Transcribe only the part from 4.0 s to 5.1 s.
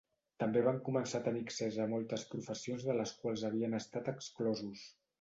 exclosos.